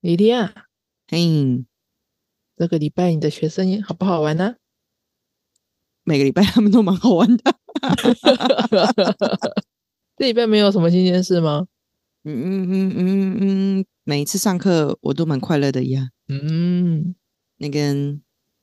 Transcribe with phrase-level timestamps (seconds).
[0.00, 0.54] 莉莉亚，
[1.08, 1.66] 嘿，
[2.56, 4.54] 这个礼拜你的学生好不好玩呢、
[6.04, 7.54] 每个礼拜他们都蛮好玩的。
[10.16, 11.66] 这礼拜没有什么新鲜事吗？
[12.24, 13.36] 嗯嗯嗯嗯
[13.80, 16.08] 嗯，每一次上课我都蛮快乐的呀。
[16.28, 17.14] 嗯
[17.58, 17.78] 那个，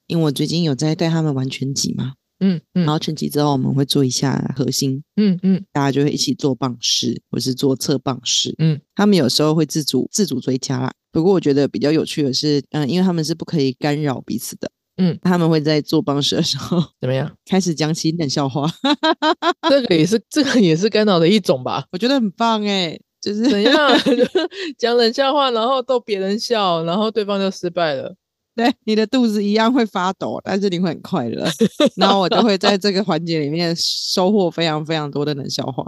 [0.08, 8.54] 因为我最近有在带他们玩拳击嘛，嗯嗯然后拳击之后我们会做一下核心，嗯嗯大家就会一起做棒式或是做侧棒式。
[8.60, 10.92] 嗯，他们有时候会自主自主追加啦。
[11.12, 14.70] 不过我觉得比较有趣的是，嗯、因为他们是不可以干扰彼此的。
[15.00, 17.32] 嗯，他们会在做棒式的时候怎么样？
[17.46, 18.68] 开始讲起冷笑话，
[19.70, 21.86] 这个也是这个也是干扰的一种吧？
[21.92, 23.76] 我觉得很棒哎，就是怎样？
[24.78, 28.16] 讲冷笑话，然后逗别人笑，然后对方就失败了。
[28.58, 31.46] 对，你的肚子一样会发抖，但是你会很快乐。
[31.96, 35.86] 然后我就会在这个环节里面收获非常非常多的冷笑话。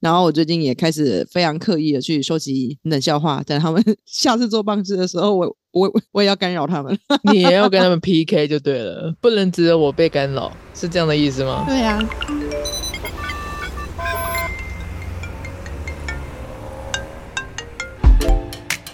[0.00, 6.98] 然后我最近也开始非常刻意的去收集冷笑话，等他们 下次做棒式的时候，我我我也要干扰他们。
[7.32, 11.64] 你也要跟他们 PK 就对了，不能只有我被干扰，是这样的意思吗？
[11.68, 12.00] 对呀、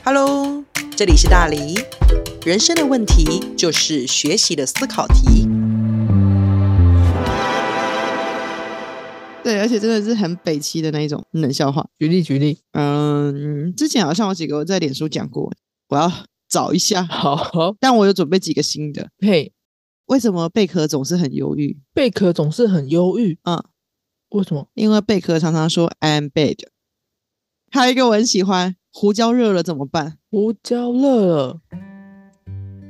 [0.05, 0.63] Hello，
[0.95, 1.75] 这里是大黎。
[2.45, 3.25] 人生的问题
[3.57, 5.49] 就是学习的思考题。
[9.43, 11.89] 对，而且真的是很北齐的那一种冷笑话。
[11.99, 15.51] 举例举例，嗯，之前好像有几个我在脸书讲过，
[15.89, 16.13] 我要
[16.47, 17.03] 找一下。
[17.05, 19.09] 好，但我有准备几个新的。
[19.21, 19.55] 嘿，
[20.05, 21.79] 为什么贝壳总是很忧郁？
[21.95, 23.65] 贝壳总是很忧郁，嗯，
[24.29, 24.69] 为什么？
[24.75, 26.59] 因为贝壳常常说 I'm bad。
[27.71, 30.19] 还有一个我很喜欢，胡椒热了怎么办？
[30.31, 31.61] 胡椒热了，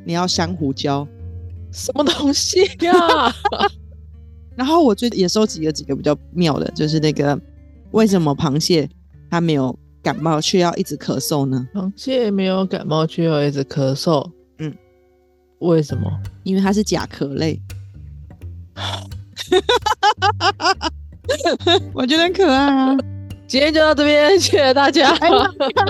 [0.05, 1.07] 你要香胡椒。
[1.73, 3.35] 什么东西呀、
[4.55, 7.37] 然后我最也收集了几个比较妙的，就是那个
[7.91, 8.89] 为什么螃蟹
[9.29, 11.67] 它没有感冒却要一直咳嗽呢？
[11.75, 14.73] 螃蟹没有感冒却要一直咳嗽，嗯，
[15.59, 16.09] 为什么？
[16.45, 17.61] 因为它是甲壳类。
[21.93, 22.97] 我觉得很可爱啊！
[23.47, 25.11] 今天就到这边，谢谢大家。
[25.17, 25.45] 哎呀，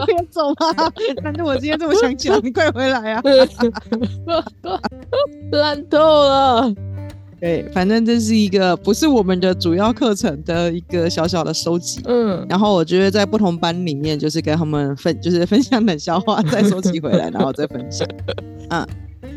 [0.06, 0.75] 别走啊！
[1.22, 3.22] 反正我今天这么想讲，你快回来啊！
[5.53, 6.75] 烂透了，
[7.41, 12.00] 对，反正这是一个不是我们的主要课程的一个小小的收集。
[12.06, 18.06] 嗯，然后我觉得在不同班里面，就是跟他们分， 就是分享冷笑话，再收集回来，然后再分享。
[18.70, 18.84] 嗯，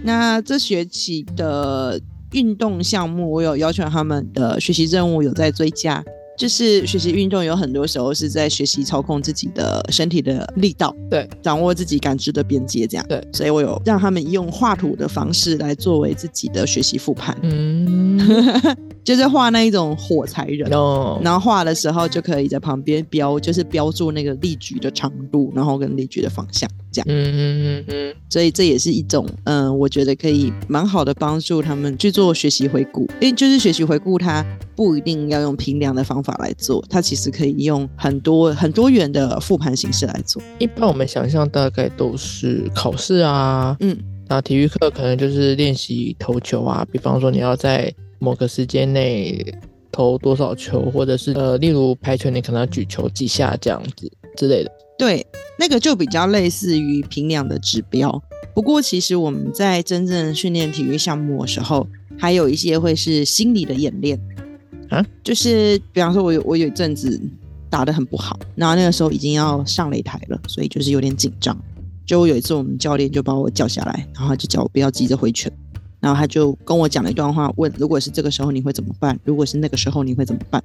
[0.03, 2.01] 那这学期的
[2.31, 6.03] 运动项目，我有要求他们的学习任务有在追加。
[6.37, 13.05] 就是学习运动有很多时候是在学习操控自己的身体的力道，对，掌握自己感知的边界，这样。
[13.09, 18.19] 对，所以我有让他们用画图的方式来作为自己的学习复盘，嗯，
[19.03, 20.71] 就是画那一种火柴人。
[20.71, 27.07] 哦，然后画的时候就可以在旁边标，就是标注那个力矩的长度，然后跟力矩的方向，这样。
[27.09, 33.09] 嗯嗯嗯嗯，所以这也是一种，嗯、我觉得可以蛮好的帮助他们去做学习回顾。
[33.19, 34.45] 因为就是学习回顾，它
[34.75, 40.41] 不一定要用平量的方法来做，它其实可以用很多很多元的复盘形式来做。
[40.59, 49.43] 一般我们想象大概都是考试啊，嗯，那体育课可能就是练习投球啊，比方说你要在某个时间内
[49.91, 54.71] 投多少球，或者是呃，例如排球你可能要举球几下这样子之类的。
[54.97, 55.25] 对，
[55.59, 58.21] 那个就比较类似于评量的指标。
[58.55, 64.19] 不过，其实我们在真正训练体育项目的时候，还有一些会是心理的演练
[65.23, 67.19] 就是比方说我有我有一阵子
[67.69, 71.57] 打得很不好，然后那个时候已经要上擂台了，所以就是有点紧张。
[72.05, 75.51] 就有一次我们教练就把我叫下来，然后他就叫我不要急着回拳，
[75.99, 79.19] 然后他就跟我讲了一段话，问如果是这个时候你会怎么办？
[79.25, 80.63] 如果是那个时候你会怎么办？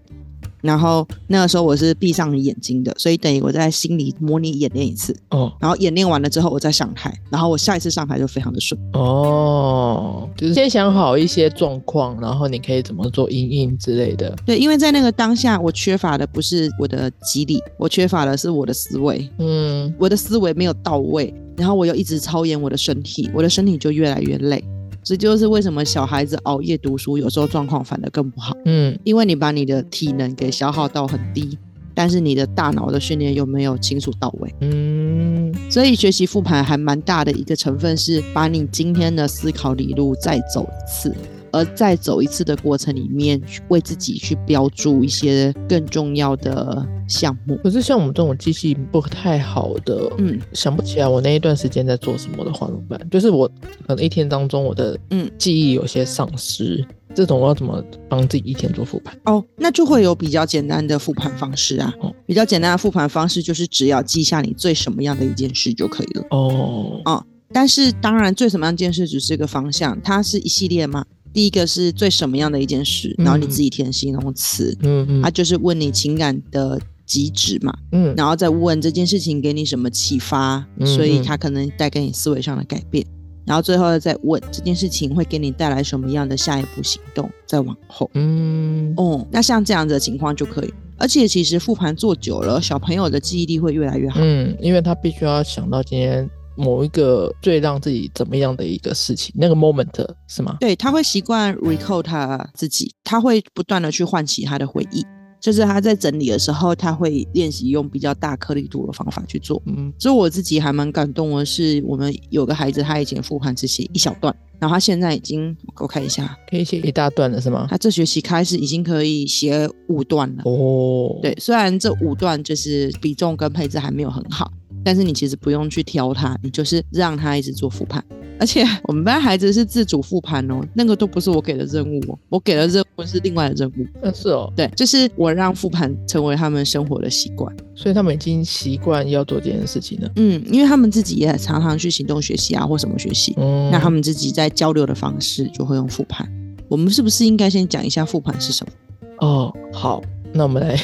[0.62, 8.80] 然后那个时候我是闭上眼睛的，所以等于我在心里模拟演练一次，哦然后演练完了之后我再上台，然后我下一次上台就非常的顺。
[8.92, 14.34] 哦，就是先想好一些状况，然后你可以怎么做应应之类的。
[14.46, 24.62] 对，因为在那个当下，我缺乏的不是我的激励，我缺乏的是我的思维，嗯我的思维没有到位，然后我又一直操演我的身体，我的身体就越来越累。
[25.04, 28.96] 这就是为什么小孩子熬夜读书，有时候状况反而更不好，嗯。
[29.02, 31.58] 因为你把你的体能给消耗到很低，
[31.92, 34.54] 但是你的大脑的训练又没有清楚到位。
[34.60, 35.52] 嗯。
[35.68, 41.14] 所以学习复盘还蛮大的一个成分是把你今天的思考理路再走一次，
[41.52, 47.58] 而在走一次的过程里面，为自己去标注一些更重要的项目。
[47.62, 53.10] 可是像我们这种记性不太好的，嗯，想不起来我那一段时间在做什么的话怎么办？
[53.10, 53.46] 就是我
[53.86, 56.84] 可能一天当中我的嗯记忆有些丧失，
[57.14, 59.16] 这种我要怎么帮自己一天做复盘？
[59.24, 61.92] 哦，那就会有比较简单的复盘方式啊。
[62.00, 66.24] 哦比较简单的复盘方式就是只要记下你最什么样的一件事就可以了。
[66.30, 67.22] 哦，
[67.52, 71.04] 但是当然，最什么样一件事只是个方向，它是一系列嘛。
[71.32, 83.04] 第一个是最什么样的一件事，然后你嗯自己填形容词，嗯嗯它就是问你情感的极致嘛，嗯然后再问这件事情给你什么启发，嗯所以嗯它可能带给你思维上的改变。
[83.44, 88.08] 然后最后再问这件事情会给你带来什么样的下一步行动，再往后。
[88.14, 90.72] 嗯，哦，那像这样子的情况就可以。
[90.96, 94.20] 而且其实复盘做久了，小朋友的记忆力会越来越好。
[94.22, 100.56] 嗯，因为他必须要想到今天某一个最让自己怎么样的一个事情，那个 moment 是吗？
[100.60, 105.04] 对，他会习惯 recall 他自己，他会不断的去唤起他的回忆。
[105.40, 109.60] 就是他在整理的时候，他会练习用比较大颗粒度的方法去做。
[109.66, 117.66] 嗯所以我自己还蛮感动的是，我们有个孩子，他以前复盘只写一小段，然后他现在已经我看一下，可以写一大段了是吗？
[117.68, 120.44] 他这学期开始已经可以写五段了。
[120.44, 124.48] 哦，对，虽然这五段就是比重跟配置还没有很好，
[124.84, 128.02] 但是你其实不用去挑它，你就是让他一直做复盘。
[128.40, 133.86] 而且我们班孩子是自主复盘哦，那个都不是我给的任务哦，我给的任务是另外的任务。
[134.02, 137.54] 嗯是哦，对，就是我让复盘成为他们生活的习惯。
[137.76, 140.10] 所以他们已经习惯要做这件事情了。
[140.16, 146.28] 嗯，因为他们自己也常常去行动学习啊，或什么学习，嗯，那他们自己在交流的方式就会用复盘。
[146.68, 148.72] 我们是不是应该先讲一下复盘是什么？
[149.20, 150.02] 哦，好，
[150.32, 150.76] 那我们来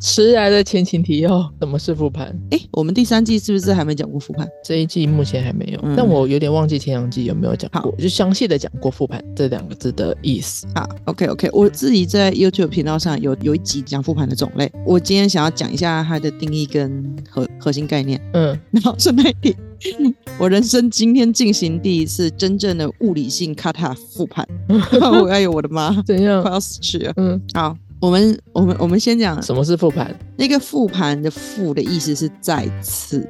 [0.00, 2.28] 迟来的前情提要，什么是复盘？
[2.50, 4.48] 哎，我们第三季是不是还没讲过复盘？
[4.64, 10.66] 这一季目前还没有，嗯但我有点忘记前两季有没有讲好过，就详细的讲过复盘这两个字的意思。
[10.74, 18.20] 好，OK OK，我自己在 YouTube 频道上有有一集讲复盘的种类，我今天想要讲一下它的定义跟核核心概念。
[18.34, 19.54] 嗯，然后顺便提，
[20.38, 26.52] 我人生今天进行第一次真正的物理性 cut 复盘， 我哎呦我的妈， 怎样快？
[26.52, 27.12] 要死去了。
[27.16, 30.14] 嗯，好，我们我们我们先讲什么是复盘？
[30.36, 33.28] 那个复盘的复的意思是再次，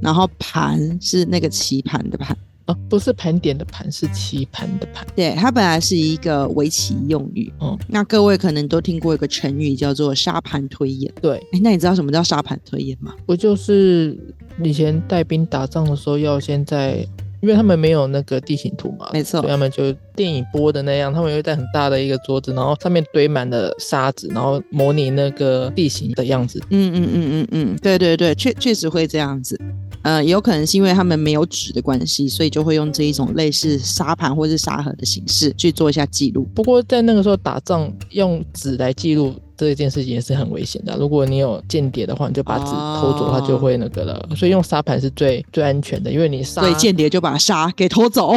[0.00, 2.36] 然后盘是那个棋盘的盘。
[2.66, 5.04] 哦，不是盘点的盘，是棋盘的盘。
[5.16, 7.52] 对，它本来是一个围棋用语。
[7.58, 11.12] 哦那各位可能都听过一个成语叫做沙盘推演。
[11.20, 13.12] 对，哎，那你知道什么叫沙盘推演吗？
[13.26, 14.16] 不就是
[14.62, 17.04] 以前带兵打仗的时候要先在，
[17.40, 26.62] 因为他们没有那个地形图嘛，没错所以他们就电影播的那样，他们会在很大的一个桌子，然后上面堆满了沙子，然后模拟那个地形的样子。
[26.70, 29.58] 嗯嗯嗯嗯嗯，对对对，确确实会这样子。
[30.02, 36.46] 呃，也有可能是因为他们没有纸的关系，所以就会用这一种类似沙盘或是沙盒的形式去做一下记录。
[36.54, 39.34] 不过在那个时候打仗用纸来记录
[39.68, 40.96] 这件事情也是很危险的。
[40.98, 42.64] 如果你有间谍的话，你就把纸
[43.00, 44.28] 偷走，它就会那个了。
[44.36, 48.32] 所以用沙盘是最最安全的，因为你沙所以间谍就把沙给偷走，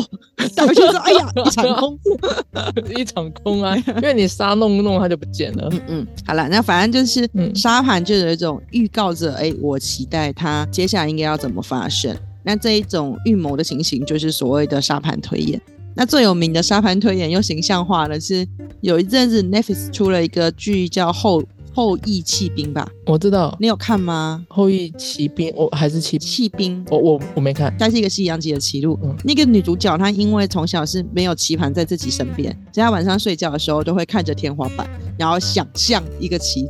[0.56, 2.00] 打回去说：“哎呀，一场空。
[2.98, 5.70] 一场空啊，因为你沙弄一弄它就不见了”。
[5.72, 12.16] 嗯嗯，好了，那反正就是嗯沙盘就有一种预告着，哎，我期待它接下来应该要怎么发生。
[12.44, 15.62] 那这一种预谋的情形，就是所谓的沙盘推演。
[15.96, 18.48] 那最有名的沙盘推演又形象化的是，
[18.82, 21.44] 有一阵子 Netflix 出了一个剧叫《后
[21.74, 22.88] 后羿弃兵》吧？
[23.06, 24.46] 我知道你有看吗？
[24.48, 27.76] 后羿骑兵，我还是骑，弃兵，我我我没看。
[27.78, 28.98] 它是一个西洋棋的棋路。
[29.04, 34.88] 嗯那个女主角她因为从小是没有棋盘在自己身边，所以她晚上睡觉的时候都会看着天花板，
[35.18, 36.70] 然后想象一个棋子。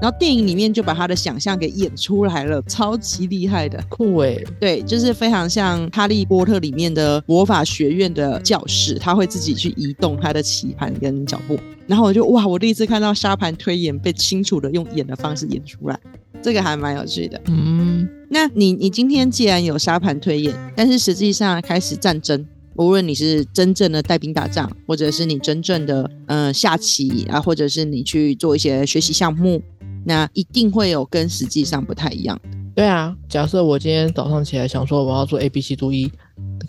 [0.00, 3.82] 然后电影里面就把她的想象给演出来了，超级厉害的。
[3.88, 11.58] 酷哎，对，就是非常像《哈利波特》里面的魔法学院的教室，他会自己去移动他的棋盘跟脚步。
[11.90, 15.98] 然后我就哇，我第一次看到沙盘推演被清楚的用演的方式演出来，
[16.40, 17.40] 这个还蛮有趣的。
[17.46, 29.60] 嗯，那你你今天既然有沙盘推演，但是实际上开始战争，无论你是真正的带兵打仗，或者是你真正的呃下棋啊，或者是你去做一些学习项目，
[30.04, 32.40] 那一定会有跟实际上不太一样。
[32.72, 33.16] 对啊。
[33.28, 36.08] 假设我今天早上起来想说我要做 A B C 注一，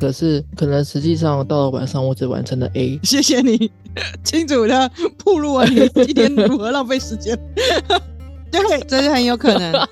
[0.02, 3.00] 可是可能实际上到了晚上我只完成了 A。
[3.06, 3.70] 谢谢你
[4.26, 4.92] 清楚的
[5.24, 7.38] 暴露了你今天如何浪费时间。
[8.52, 9.88] 对，这是很有可能。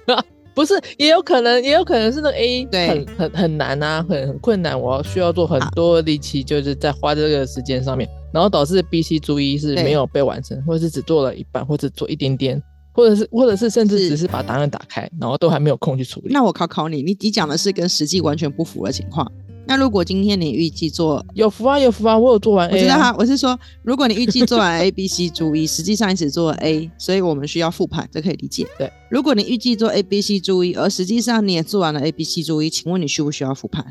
[0.56, 12.62] 不是，也有可能，也有可能是那个 A 对很很很难啊，很很困难，我要需要做很多力气，就是在花这个时间上面，然后导致 B、C 注一是没有被完成，或者是只做了一半，或者做一点点，
[12.92, 16.34] 或者是或者是甚至只是把答案打开，然后都还没有空去处理。
[16.34, 19.32] 那我考考你，你你讲的是跟实际完全不符的情况。
[19.70, 22.76] 那如果今天你预计做，有福啊有福啊，我有做完 A 啊。
[22.76, 28.66] 我知道哈，我是说，如果你预计做完 A、B、C 注 E， 实际上你只做了 A，所以我们需要复盘，这可以理解。
[28.80, 33.86] 对，如果你预计做 A、B、C 注 E，而实际上你也做完了 A、B、C 注 E，请问你需不需要复盘？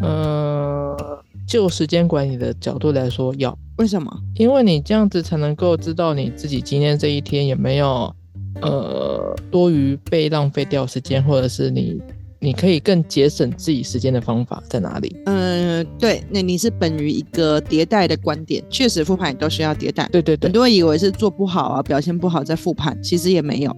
[0.00, 0.96] 嗯，
[1.44, 4.16] 就时间管理的角度来说，要，为什么？
[4.36, 8.14] 因为你这样子才能够知道你自己今天这一天有没有
[8.62, 12.00] 呃多余被浪费掉时间，或者是你
[12.42, 15.14] 你可以更节省自己时间的方法在哪里？
[15.26, 20.08] 嗯，对，那你是本于一个迭代的观点，确实复盘也都需要迭代。
[20.10, 23.76] 对对对很，多人以为是做不好啊，表现不好再复盘，其实也没有。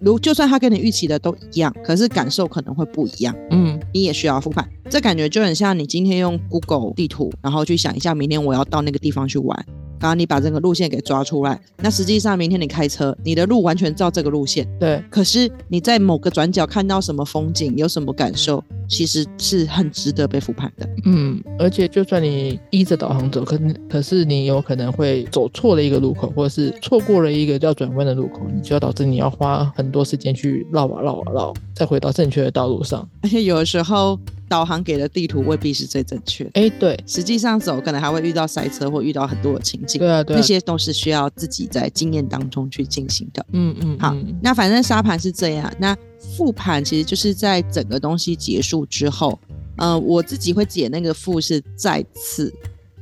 [0.00, 4.68] 如就算他跟你预期的都一样，可是感受可能会不一样，嗯你也需要复盘。
[4.88, 9.66] 这感觉就很像你今天用 Google 地图，然后去想一下明天我要到那个地方去玩，
[9.98, 20.88] 刚刚你把这个路线给抓出来，那实际上明天你开车，你的路完全照这个路线，对，可是你在某个转角看到什么风景，有什么感受，其实是很值得被复盘的。
[21.04, 23.58] 嗯，而且就算你依着导航走，可
[23.88, 33.08] 可是你有可能会走错了一个路口，或者是错过了一个要转弯的路口，你就要导致你要花很多时间去绕啊绕啊绕，再回到正确的道路上。
[33.22, 34.18] 而且有的时候
[34.54, 36.50] 导航给的地图未必是最正确的。
[36.54, 43.44] 哎，对，实际上走可能还会遇到塞车或遇到很多的情境，对啊，对啊，那些都是需要自己在经验当中去进行的。
[43.52, 45.96] 嗯嗯，好嗯那反正沙盘是这样，那
[46.36, 49.36] 复盘其实就是在整个东西结束之后，
[49.76, 52.54] 呃，我自己会解那个复是再次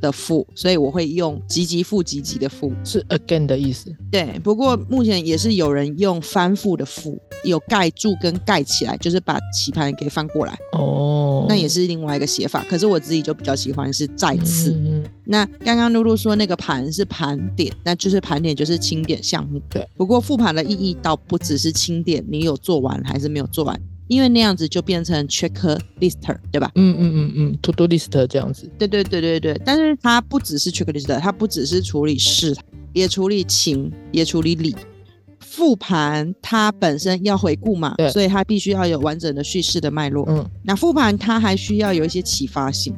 [0.02, 2.71] 的复，所以我会用积极复积极的复。
[2.85, 3.90] 是 again 的意思。
[4.11, 12.62] 对，不过目前也是有人用翻覆的覆，有盖住跟盖起来，就是把棋盘给翻过来，哦，那也是另外一个写法。
[12.68, 14.73] 可是我自己就比较喜欢是再次。
[14.73, 19.62] 嗯那刚刚露露说那个盘是盘点，那就是盘点就是清点项目。
[19.71, 26.71] 对，不过复盘的意义倒不只是清点，你有做完还是没有做完，因为那样子就变成 checklister，对吧？
[26.75, 28.71] 嗯嗯嗯嗯，to do list 这样子。
[28.78, 32.54] 对对对对对，但是它不只是 checklist，它不只是处理事，
[32.92, 34.76] 也处理情，也处理理。
[35.40, 40.25] 复盘它本身要回顾嘛对，所以它必须要有完整的叙事的脉络。
[40.28, 42.94] 嗯那复盘它还需要有一些启发性，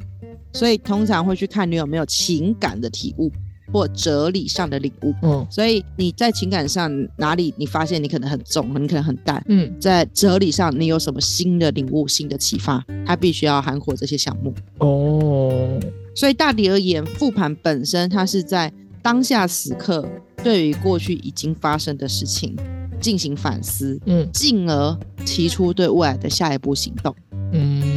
[0.52, 3.30] 所以通常会去看你有没有情感的体悟
[3.74, 5.12] 或哲理上的领悟。
[5.22, 14.54] 嗯所以你在情感上哪里你发现你可能很重，你可能很淡，嗯，在哲理上你有什么新的领悟、新的启发，它必须要含括这些项目。
[14.78, 15.80] 哦，
[16.14, 20.08] 所以大体而言，复盘本身它是在当下时刻
[20.42, 22.56] 对于过去已经发生的事情
[23.00, 27.14] 进行反思，嗯进而提出对未来的下一步行动。
[27.52, 27.93] 嗯，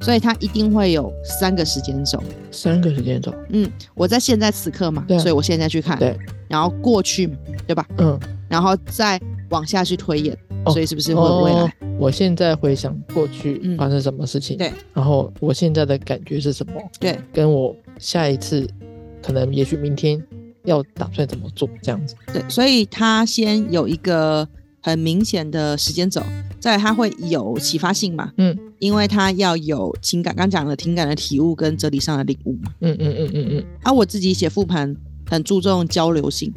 [0.00, 2.22] 所以它一定会有三个时间轴。
[2.50, 3.34] 三个时间轴。
[3.50, 6.16] 嗯，我在现在此刻嘛，对啊所以我现在去看，对，
[6.48, 7.36] 然后过去嘛，
[7.66, 7.86] 对吧？
[7.98, 11.60] 嗯，然后再往下去推演，哦所以是不是会有未来？
[11.62, 18.68] 哦我现在回想过去嗯发生什么事情，对，然后我现在的感觉是什么，对，跟我下一次
[19.22, 20.22] 可能也许明天
[20.64, 22.14] 要打算怎么做这样子。
[22.34, 24.46] 对，所以它先有一个
[24.82, 26.22] 很明显的时间轴，
[26.60, 32.72] 再来它会有启发性嘛，嗯，因为他要有情感，刚讲了情感的体悟跟哲理上的领悟嘛。
[32.80, 34.94] 嗯嗯嗯嗯嗯，而、我自己写复盘
[35.28, 36.52] 很注重交流性，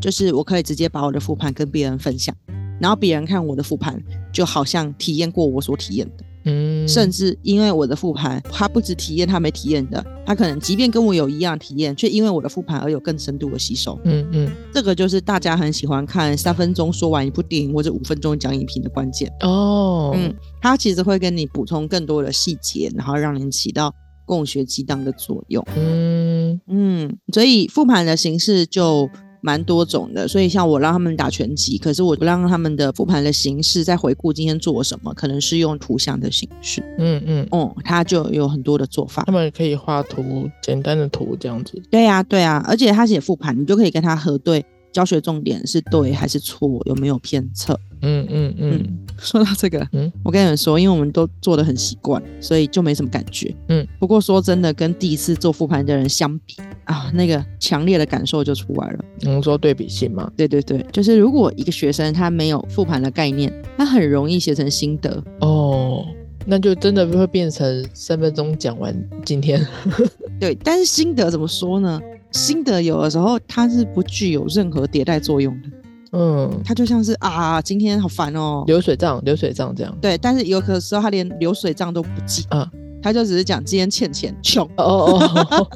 [0.00, 2.34] 就是我可以直接把我的复盘跟别人分享，
[2.80, 4.02] 然后别人看我的复盘，
[4.32, 6.24] 就好像体验过我所体验的。
[6.44, 13.98] 嗯，甚至因为我的复盘，他不止体验他没体验的，他可能即便跟我有一样体验，却因为我的复盘而有更深度的吸收。
[14.04, 19.32] 嗯嗯这个就是大家很喜欢看三分钟说完一部电影或者五分钟讲影评的关键。
[19.40, 23.94] 哦，嗯，他其实会跟你补充更多的细节，然后让你起到
[24.24, 25.64] 共学激荡的作用。
[25.76, 29.08] 嗯嗯，所以复盘的形式就
[29.42, 30.26] 蛮多种的。
[30.26, 36.82] 所以像我让他们打拳击，可是我让他们的复盘的形式再回顾今天做了什么，可能是用图像的形式。
[36.98, 39.32] 嗯嗯，哦、他就有很多的做法他。
[39.32, 41.82] 们可以画图，简单的图这样子。
[41.90, 47.78] 对呀、对呀、而且他写复盘，你就可以跟他核对教学重点是对还是错，有没有偏侧。
[48.02, 53.54] 嗯嗯嗯嗯，说到这个，嗯我跟你们说，因为我们都做的很习惯，所以就没什么感觉。
[53.68, 59.04] 嗯，不过说真的，跟第一次做复盘的人相比啊，那个强烈的感受就出来了。
[59.20, 60.30] 能说对比性吗？
[60.36, 65.22] 对对对，就是如果一个学生他没有复盘的概念，他很容易写成心得。
[65.40, 66.04] 哦，
[66.44, 68.94] 那就真的会变成三分钟讲完
[69.24, 69.64] 今天。
[70.40, 72.00] 对，但是心得怎么说呢？
[72.32, 75.68] 心得有的时候它是不具有任何迭代作用的，
[76.12, 78.64] 嗯，他就像是啊，今天好烦哦。
[78.66, 79.96] 流水账，流水账这样。
[80.00, 82.70] 对，但是有的时候他连流水账都不记啊，
[83.02, 85.68] 他就只是讲今天欠钱，穷哦哦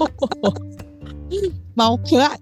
[0.42, 0.54] 哦，
[1.74, 2.38] 猫可爱。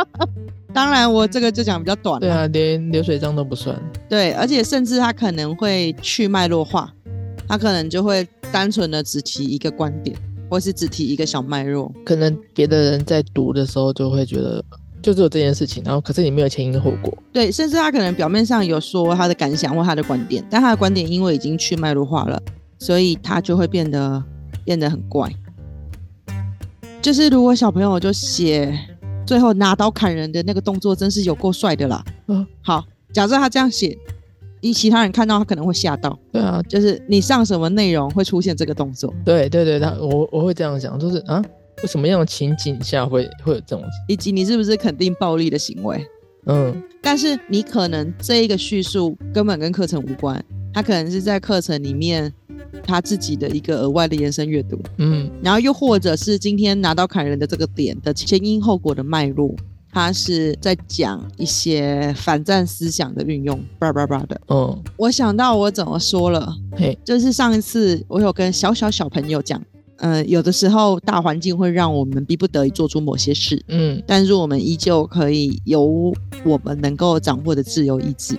[0.74, 2.20] 当然，我这个就讲比较短了。
[2.20, 3.78] 对啊，连流水账都不算。
[4.08, 6.90] 对，而且甚至他可能会去脉络化，
[7.46, 10.16] 他可能就会单纯的只提一个观点，
[10.48, 11.92] 或是只提一个小脉络。
[12.06, 14.64] 可能别的人在读的时候就会觉得
[15.02, 17.12] 就只有这件事情，然后可是你没有前因后果。
[17.32, 22.40] 对，甚至他可能表面上有说他的感想或他的观点，但他的观点因为已经去脉络化了，
[22.78, 24.22] 所以他就会变得
[24.64, 25.30] 变得很怪。
[27.02, 28.78] 就是如果小朋友就写
[29.26, 32.04] 最后拿刀砍人的那个动作，真是有够帅的啦。
[32.28, 33.98] 嗯，好，假设他这样写，
[34.60, 41.44] 一其他人看到他可能会吓到，对啊，就是你上什么内容会出现这个动作，对对对，他我我会这样想，就是啊，
[41.82, 43.84] 为什么样的情景下会会有这种？
[44.08, 46.04] 以及你是不是肯定暴力的行为。
[46.46, 52.32] 嗯但是你可能这一个叙述根本跟课程无关，他可能是在课程里面
[52.82, 59.54] 他自己的一个额外的延伸阅读，嗯然后又或者是今天拿到砍人的这个点的前因后果的脉络，
[59.92, 64.40] 他是在讲一些反战思想的运用，叭叭叭的。
[64.48, 69.60] 嗯，我想到我怎么说了，嘿，就是上一次我有跟小小小朋友讲，
[69.98, 76.12] 嗯、有的时候大环境会让我们逼不得已做出某些事，嗯但是我们依旧可以有
[76.44, 78.36] 我们能够掌握的自由意志。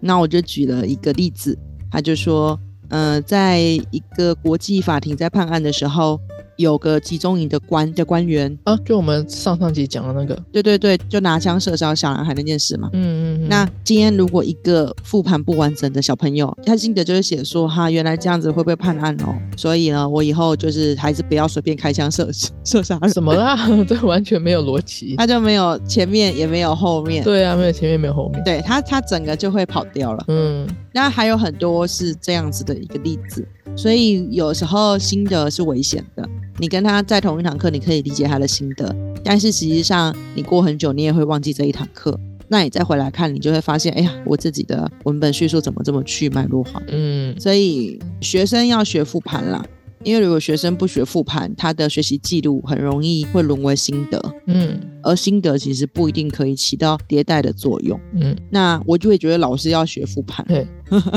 [0.00, 1.58] 那我就举了一个例子，
[1.90, 2.58] 他就说，
[2.88, 6.20] 呃，在一个国际法庭在判案的时候，
[6.56, 12.88] 有个集中营的官的官员，啊，就我们上上集讲的那个，对对对，就拿枪射杀小男孩那件事嘛。
[12.92, 22.30] 嗯嗯嗯，那今天如果一个复盘不完整的小朋友，他心得就是写说，哈，原来这样子会被判案哦，所以呢，我以后就是还是不要随便开枪射
[22.64, 23.10] 射杀人。
[23.10, 23.58] 什么啦？
[23.88, 25.16] 这完全没有逻辑。
[25.16, 28.42] 他就没有前面也没有后面，对啊，没有前面没有后面。
[28.44, 30.24] 对他，他整个就会跑掉了。
[30.28, 33.44] 嗯那还有很多是这样子的一个例子，
[33.76, 36.28] 所以有时候心得是危险的。
[36.58, 38.94] 你跟他在同一堂课，你可以理解他的心得，
[39.24, 42.18] 但是实际上你过很久，你也会忘记这一堂课。
[42.46, 46.80] 那你再回来看，你就会发现，哎呀，我自己的文本叙述怎么这么去脉络化？
[46.88, 47.34] 嗯。
[47.40, 49.64] 所以学生要学复盘啦，
[50.04, 54.78] 因为如果学生不学复盘，他的学习记录很容易会沦为心得，嗯。
[55.02, 57.98] 而心得其实不一定可以起到迭代的作用。
[58.14, 60.66] 嗯，那我就会觉得老师要学复盘，对，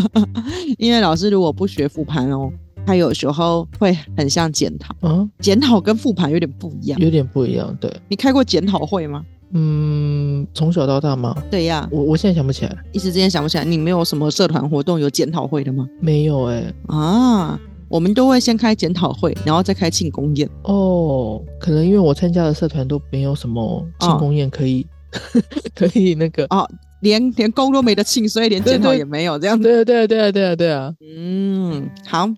[0.79, 2.51] 因为老师如果不学复盘哦，
[2.87, 6.97] 他有时候会很像检讨，嗯，检讨跟复盘有点不一样。
[7.01, 7.77] 有点不一样。
[7.81, 9.25] 对，你开过检讨会吗？
[9.51, 11.35] 嗯，从小到大吗？
[11.51, 15.85] 对呀，我我现在想不起来，一时之间想不起来，你没有什么社团活动有检讨会的吗？
[15.99, 20.49] 没有哎、啊，我们都会先开检讨会，然后再开庆功宴。
[20.63, 24.87] 哦，可能因为我参加的社团都没有什么庆功宴可以、
[25.75, 26.45] 可以那个。
[26.45, 26.65] 哦，
[27.01, 29.63] 连连功都没得庆，所以连检讨也没有这样子。
[29.63, 32.29] 对啊对啊对啊对啊对啊，嗯，好，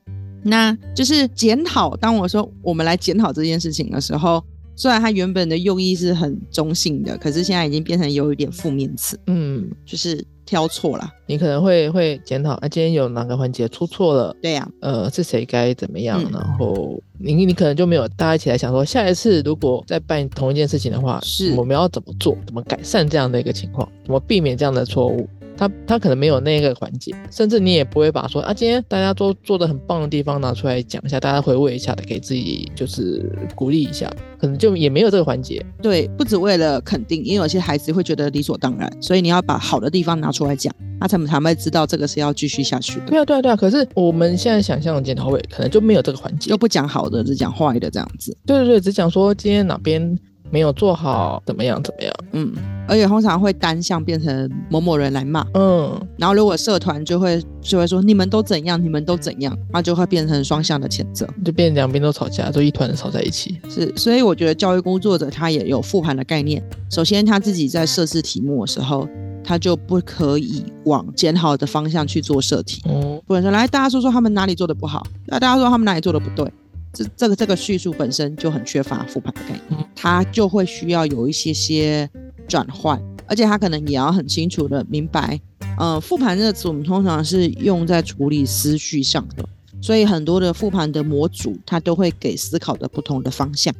[0.43, 1.95] 那就是检讨。
[1.97, 4.43] 当我说我们来检讨这件事情的时候，
[4.75, 11.09] 虽然它原本的用意是很中性的，可是现在已经变成有一点负面词，嗯，就是挑错了。
[11.27, 16.31] 你可能会会检讨，啊，今天有哪个环节出错了，对呀、呃，是谁该怎么样，嗯。
[16.31, 21.53] 然后你你可能就没有大家一起来想说，下一次如果再办同一件事情的话，是。
[21.55, 25.27] 我们要怎么做，怎么改善这样的一个情况，怎么避免这样的错误。
[25.59, 35.61] 他他可能没有那个环节，甚至你也不会把说啊，今天大家都做的很棒的地方拿出来讲一下，大家回味一下的，给自己就是鼓励一下，可能就也没有这个环节。
[35.81, 43.07] 对，不只为了肯定，因为有些孩子会觉得理所当然，所以你要把好的地方拿出来讲，他才才会知道这个是要继续下去的。
[43.07, 43.55] 对啊，对啊，对啊。
[43.57, 48.35] 可是我们现在想象的检讨会可能就没有这个环节又，不讲好的，只讲坏的这样子。
[48.45, 50.17] 对对对，只讲说今天哪边
[50.51, 52.13] 没有做好，怎么样怎么样。
[52.31, 52.53] 嗯，
[52.87, 61.27] 而且通常会单向变成某某人来骂，嗯，然后如果社团就会就会说你们都怎样，你们都怎样，那就会变成双向的谴责。
[61.43, 63.59] 就变成两边都吵架，都一团的吵在一起。
[63.69, 66.63] 是，所以我觉得教育工作者他也有复盘的概念。
[66.89, 69.07] 首先，他自己在设置题目的时候，
[69.43, 76.51] 他就不可以往检讨的方向去做设题，嗯不能说来大家说说他们哪里做的不好，那大家说他们哪里做的不对。
[76.93, 82.09] 这这个这个叙述本身就很缺乏复盘的概念它，就会需要有一些些
[82.47, 85.39] 转换，而且他可能也要很清楚的明白，
[85.77, 89.47] 呃，复盘这个词我们通常是用在处理思绪上的，
[89.81, 93.73] 所以很多的复盘的模组，它都会给思考的不同的方向。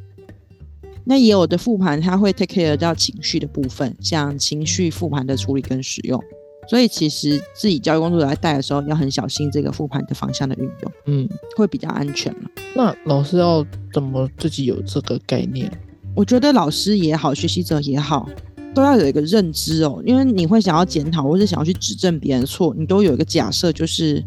[1.05, 6.23] 那也有的复盘，它会 take care 到情绪的部分，像情绪复盘的处理跟使用。
[6.67, 12.49] 所以其实自己教育工作者来带的时候，要很小心这个复盘的方向的运用，嗯，会比较安全嘛。
[12.75, 15.71] 那老师要怎么自己有这个概念？
[16.15, 18.29] 我觉得老师也好，学习者也好，
[18.75, 24.23] 都要有一个认知哦，因为你会想要检讨或者想要去指正别人的错，你都有一个假设，就是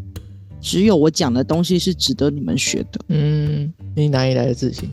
[0.59, 2.99] 只有我讲的东西是值得你们学的。
[3.09, 4.89] 嗯，你哪里来的自信？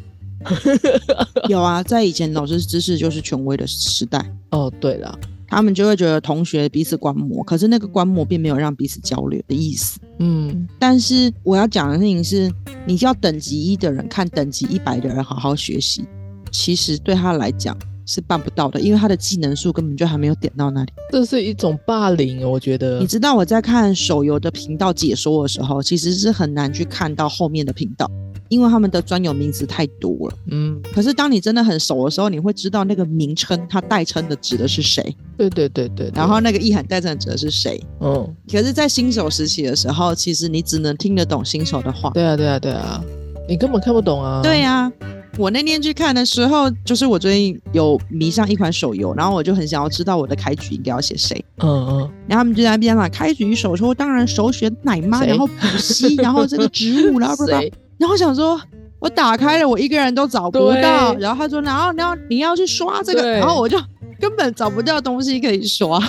[1.48, 5.18] 有啊，在以前老师知识就是权威的时代，哦，对了，
[5.50, 9.98] 他们就会觉得同学彼此观摩，可是那个观摩并没有让彼此交流的意思。
[10.20, 12.50] 嗯但是我要讲的事情是，
[12.86, 16.04] 你叫等级一的人看等级一百的人好好学习，
[16.52, 20.92] 其实对他来讲是办不到的，因为他的技能数根本就还没有点到那里。
[21.10, 23.06] 这是一种霸凌，我觉得你。
[23.06, 28.08] 知道我在看手游的频道解说的时候，其实是很难去看到后面的频道，
[28.50, 30.34] 因为他们的专有名词太多了。
[30.50, 35.02] 嗯，可是当你真的很熟的时候，你会知道那个名称它代称的指的是谁，
[35.38, 36.10] 对对对对。
[36.10, 37.80] 对然后，那个意涵代称的指的是谁。
[38.00, 42.10] 嗯，可是，在新手时期的时候，其实你只能听得懂新手的话。
[42.10, 43.02] 对啊对啊对啊，
[43.48, 44.40] 你根本看不懂啊。
[44.42, 44.90] 对啊、
[45.38, 51.42] 我那天去看的时候，就是我最近有迷上一款手游，然后我就很想要知道我的开局应该要写谁。
[51.58, 57.72] 嗯嗯，然后他们就在那边嘛，开局首抽当然首选奶妈，然后补习，然后这个植物，然后不知道谁？
[58.00, 58.58] 然后想说，
[58.98, 61.14] 我打开了，我一个人都找不到。
[61.18, 63.78] 然后他说，然后然后你要去刷这个，然后我就
[64.18, 66.00] 根本找不到东西可以刷，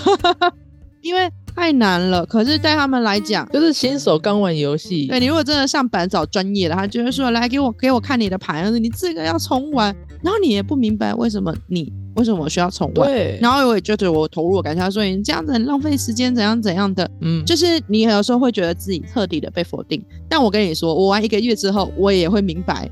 [1.04, 2.26] 因为太难了。
[2.26, 13.08] 可是对他们来讲，就是新手刚玩游戏，对你如果真的上板找专业的，他就会说来给我给我看你的盘，你这个要重玩，然后你也不明白为什么你为什么我需要重玩。
[13.08, 22.90] 对，然后我也觉得我投入我感觉他说你这样子很浪费时间，怎样怎样的，嗯，就是你有时候会觉得自己彻底的被否定，但我跟你说，我玩一个月之后，我也会明白，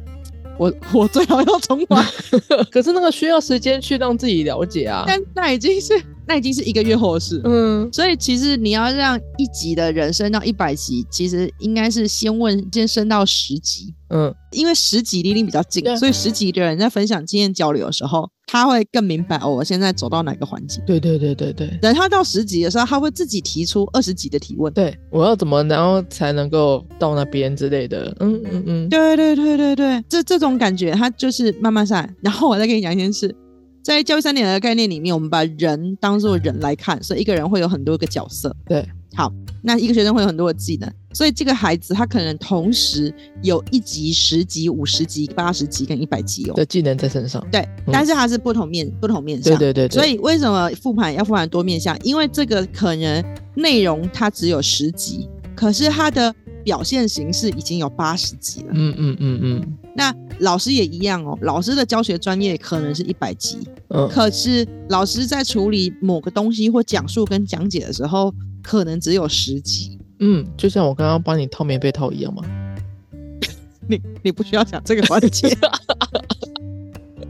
[0.58, 2.05] 我 我最好要重玩，
[2.71, 5.03] 可是那个需要时间去让自己了解啊。
[5.08, 5.93] 但那已经是
[6.30, 7.42] 那已经是一个月后的事。
[7.44, 20.80] 嗯，所以其实你要让一级的人升到一百级，其实应该是先问先升到十级，嗯，因为十级离你比较近，所以十级的人在分享经验交流的时候，他会更明白哦，我现在走到哪个环节。
[20.86, 24.72] 对对对对对等他到十级的时候，他会自己提出二十级的提问。
[24.72, 28.15] 对，我要怎么然后才能够到那边之类的。
[28.20, 32.15] 嗯嗯嗯，对对对对对，这这种感觉，他就是慢慢上来。
[32.22, 33.36] 然后我再跟你讲一件事，
[33.89, 38.56] 在教育三点的概念里面，我们把人当做人来看，所以一个人会有很多个角色。
[38.67, 46.54] 对，好，那一个学生会有很多的技能，所以这个孩子他可能同时有一级、十级、五十级、八十级跟一百级哦。
[46.54, 47.43] 的技能在身上。
[47.52, 49.58] 对，但是他是不同面不同面向。
[49.58, 51.97] 对对对对，所以为什么复盘要复盘多面向？
[52.04, 53.25] 因为这个可能
[53.56, 56.32] 内容它只有十级，可是它的
[56.63, 58.67] 表现形式已经有八十级了。
[58.71, 69.99] 嗯嗯嗯嗯那老师也一样哦，老师的教学专业可能是一百级，嗯，可是老师在处理某个东西或讲述跟讲解的时候，可能只有十级。
[70.19, 72.43] 嗯，就像我刚刚帮你套棉被套一样嘛。
[73.88, 75.47] 你你不需要讲这个环节，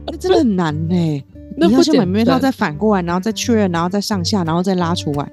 [0.05, 1.23] 那真的很难呢。
[1.55, 5.31] 那不你要先把棉被套再反过来，然后再确认，然后再上下，然后再拉出来，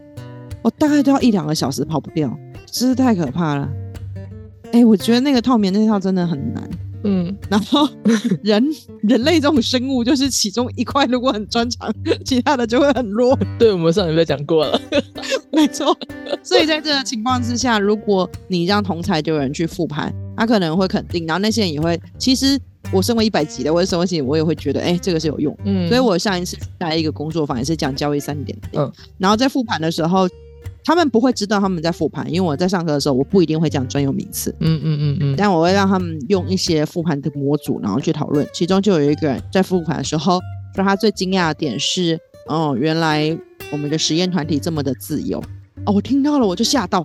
[0.62, 2.36] 我大概都要一两个小时跑不掉，
[2.70, 3.68] 真是太可怕了。
[4.72, 6.68] 哎、我觉得那个套棉那套真的很难。
[7.06, 7.88] 嗯，然后
[8.42, 8.64] 人
[9.02, 11.92] 人类这种生物，就是其中一块如果很专长，
[12.24, 13.38] 其他的就会很弱。
[13.58, 14.80] 对，我们上礼拜讲过了。
[15.52, 15.96] 没错。
[16.42, 21.98] 所以在这个情况之下，如果你让同才就有人去复盘，他可能会肯定，然后那些人也会。
[22.18, 22.58] 其实
[22.92, 25.56] 我身为一百级的，我是身为级，我也会觉得，哎、这个是有用。
[25.64, 30.28] 嗯，所以我上一次在一个工作坊也是讲交易三点零，嗯然后在复盘的时候，
[30.86, 34.54] 他们不会知道他们在复盘，因为我在上课的时候，我不一定会讲专有名词。
[34.60, 38.46] 嗯嗯嗯嗯，但我会让他们用一些复盘的模组，然后去讨论。
[38.52, 40.40] 其中就有一个人在复盘的时候
[40.72, 43.36] 说，他最惊讶的点是，哦，原来
[43.72, 45.42] 我们的实验团体这么的自由。
[45.84, 47.04] 哦，我听到了，我就吓到，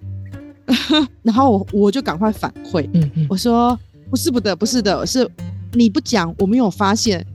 [1.24, 3.76] 然后我我就赶快反馈，嗯嗯我说
[4.12, 5.28] 不是不的，不是的，是
[5.74, 7.26] 你不讲，我没有发现。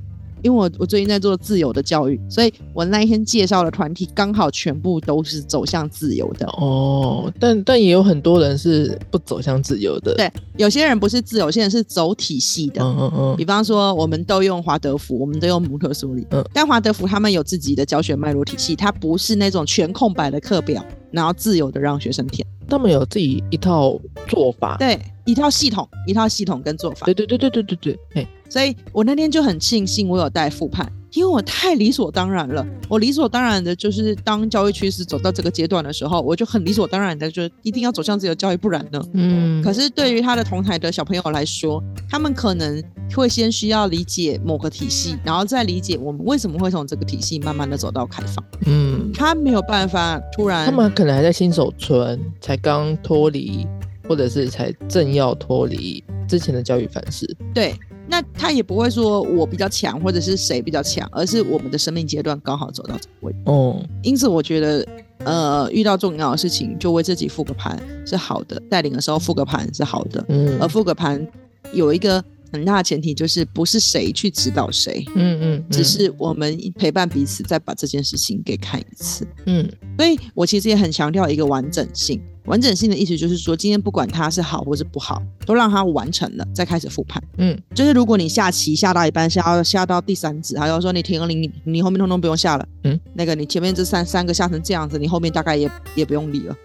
[0.42, 6.46] 因为我我最近在做自由的教育，所以我那一天介绍的团体刚好全部都是走向自由的。
[6.58, 10.14] 哦，但但也有很多人是不走向自由的。
[10.14, 12.82] 对，有些人不是自由，有些人是走体系的。
[12.82, 22.46] 嗯嗯嗯比方说，我们都用华德福，我们都用蒙特梭利，嗯但华德福他们有自己的教学脉络体系，它不是那种全空白的课表，然后自由的让学生填。
[22.68, 23.96] 他们有自己一套
[24.26, 24.76] 做法。
[24.76, 27.14] 对，一套系统，一套系统跟做法对。
[27.14, 32.66] 对对对对对对，哎，所以我那天就很庆幸我有带复盘，因为我太理所当然了。
[32.88, 39.02] 我理所当然的就是当教育趋势走到这个阶段的时候，我就很理所当然的就一定要走向自由教育，不然呢？
[39.14, 42.82] 嗯，可是对于他的同台的小朋友来说，他们可能
[43.14, 48.44] 会先需要理解某个体系，然后再理解我们为什么会从这个体系慢慢的走到开放。
[48.66, 53.66] 嗯，他没有办法突然他们可能还在新手村，才刚脱离，
[54.08, 57.28] 或者是才正要脱离之前的教育范式。
[57.52, 57.74] 对，
[58.08, 63.38] 那他也不会说我比较强，或者是谁比较强，而是我们的生命阶段刚好走到这个位置。
[63.46, 64.86] 哦，因此，我觉得，
[65.24, 71.26] 呃，遇到重要的事情就为自己复个盘是好的，带领的时候复个盘是好的，嗯而复个盘
[71.72, 79.26] 有一个很大的前提，就是不是谁去指导谁，嗯嗯，只是我们陪伴彼此，再把这件事情给看一次。
[79.46, 82.20] 嗯所以我其实也很强调一个完整性。
[82.46, 87.22] 完整性的意思就是说，今天不管它是好或是不好，都让它完成了，再开始复盘。
[87.38, 92.68] 嗯，就是如果你下棋下到一半，下到下到第三子，他就说你停了，你你后面通通不用下了。
[92.84, 96.56] 嗯，那个你前面这三三个下成这样子，你后面大概也也不用理了。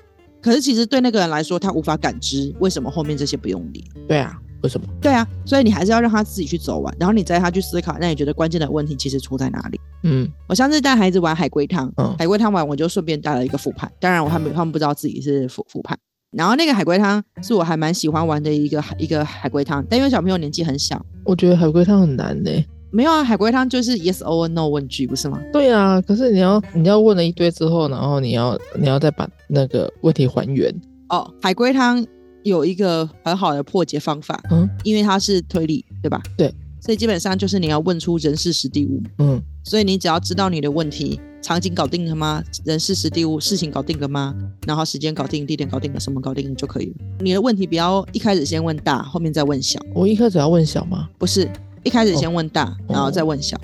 [0.42, 3.84] 可是其实对那个人来说，他无法感知为什么后面这些不用理。
[4.08, 4.88] 对啊，为什么？
[5.02, 9.80] 对啊，所以你还是要让他自己去走完，然后你再他去思考，那你觉得关键的问题其实出在哪里？
[10.04, 15.98] 嗯我上次带孩子玩海龟汤，嗯海龟汤玩我就顺便带了一个复盘，当然我还没他们不知道自己是复复盘。
[16.36, 22.50] 然后那个海龟汤是我还蛮喜欢玩的一个一个海龟汤，但因为小朋友年纪很小，我觉得海龟汤很难呢、
[22.90, 25.42] 没有啊，海龟汤就是 yes or no 问句不是吗？
[25.52, 30.74] 对啊，可是你要你要问了一堆之后，然后你要你要再把那个问题还原。
[31.10, 32.06] 哦，海龟汤
[32.44, 36.22] 有一个很好的破解方法，嗯因为它是推理，对吧？
[36.38, 42.44] 对，所以基本上就是你要问出人事实地物，嗯所以你只要知道你的问题，场景搞定了吗？
[42.66, 44.36] 人事实地物，事情搞定了吗？
[44.66, 46.96] 然后时间搞定，地点搞定了，什么搞定了就可以了。
[47.20, 51.08] 你的问题不要一开始先问大，后面再问小，我一开始要问小吗？
[51.20, 51.48] 不是
[51.84, 53.56] 一开始先问大，然后再问小。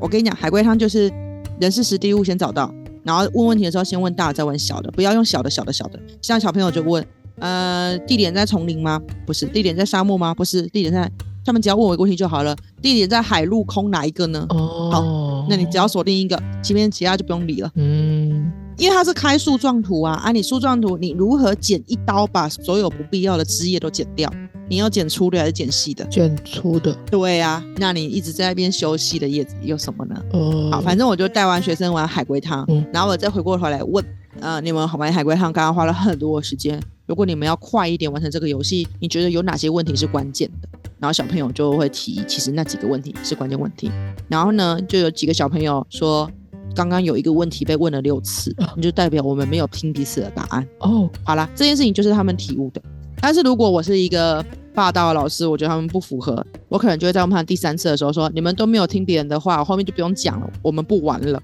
[0.00, 1.12] 我跟你讲，海龟汤就是
[1.60, 6.00] 人事实地物先找到，然后问问题的时候先问大，再问小的，不要用小的、小的、小的。
[6.22, 7.06] 像小朋友就问，
[7.38, 9.00] 呃，地点在丛林吗？
[9.26, 10.34] 不是，地点在沙漠吗？
[10.34, 11.10] 不是，地点在，
[11.44, 12.56] 他们只要问我一个问题就好了。
[12.80, 14.46] 地点在海陆空哪一个呢？
[14.50, 20.14] 哦，好那你只要锁定一个，前面其他就不用理了，嗯因为它是开树状图啊。
[20.22, 24.30] 啊，你树状图你如何剪一刀把所有不必要的枝叶都剪掉？
[24.68, 26.04] 你要剪粗的还是剪细的？
[26.06, 30.22] 剪粗的对啊，那你一直在那边修细的叶子有什么呢？
[30.32, 34.04] 哦，好，反正我就带完学生玩海龟汤，嗯然后我再回过头来问，
[34.40, 40.68] 呃，你们好玩海龟汤刚刚花了很多时间，如果你们要快一点完成这个游戏，你觉得有哪些问题是关键的？
[40.98, 43.90] 然后小朋友就会提，其实那几个问题是关键问题。
[44.28, 46.30] 然后呢，就有几个小朋友说，
[46.74, 50.66] 刚刚有一个问题被问了六次，那就代表我们没有听彼此的答案。
[50.80, 52.82] 哦，好啦，这件事情就是他们体悟的。
[53.20, 54.44] 但是如果我是一个
[54.76, 61.42] 霸道的老师，我觉得他们不符合，我可能就会在我们第三次的时候说，你们都没有听别人的话，我后面就不用讲了，我们不玩了。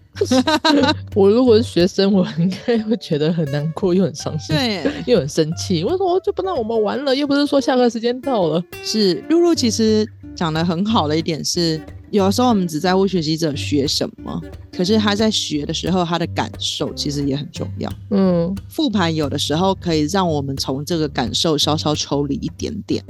[1.17, 5.83] 我如果是学生，我应该会觉得很难过，又很伤心，对，又很生气。
[5.83, 7.17] 为什么就不让我们玩了？
[7.17, 8.63] 又不是说下课时间到了。
[8.83, 11.81] 是露露其实讲的很好的一点是，
[12.13, 17.91] 有时候我们只在乎学习者学什么，可是他在学的时候，他的感受其实也很重要。
[18.11, 23.03] 嗯复盘有的时候可以让我们从这个感受稍稍抽离一点点，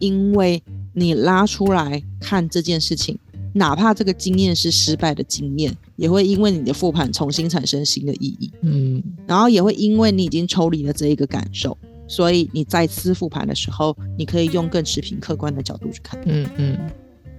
[0.00, 0.60] 因为
[0.92, 3.16] 你拉出来看这件事情，
[3.54, 16.20] 哪怕这个经验是失败的经验，也会因为你的复盘重新产生新的意义，嗯然后也会因为你已经抽离了这一个感受，所以你再次复盘的时候，你可以用更持平客观的角度去看。
[16.26, 16.78] 嗯嗯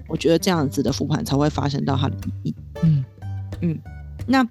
[0.10, 2.56] 我觉得这样子的复盘才会发生到它的意义。
[2.84, 3.06] 嗯
[3.62, 3.80] 嗯
[4.28, 4.45] 那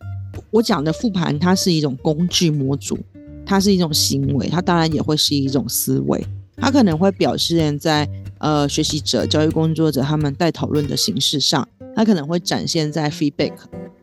[0.50, 2.98] 我讲的复盘，它是一种工具模组，
[3.44, 6.24] 它是一种行为，它当然也会是一种思维，
[6.56, 13.52] 它可能会表现在呃学习者、教育工作者他们在讨论的形式上，它可能会展现在 feedback。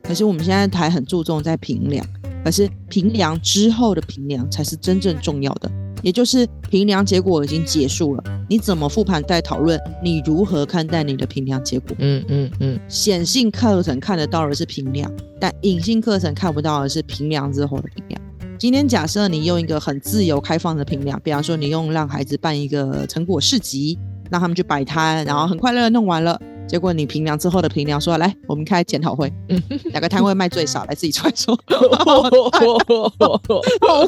[0.03, 2.05] 可是我们现在还很注重在评量，
[2.43, 11.95] 可是评量之后的评量才是真正重要的，也就是评量结果已经结束了，你怎么复盘再讨论，你如何看待你的评量结果？
[11.99, 18.21] 嗯嗯嗯显性课程看得到的是评量，但隐性课程看不到的是评量之后的评量。
[18.58, 23.97] 今天假设你用一个很自由开放的评量，比方说你用让孩子办一个成果市集，
[24.31, 29.62] 让他们去摆摊，然后很快乐的弄完了，结果你评量之后的评量说，来，我们开检讨会，嗯，
[29.93, 32.21] 哪个摊位卖最少，来自己出来说，好